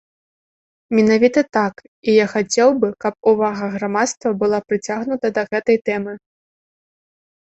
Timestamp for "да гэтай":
5.37-5.77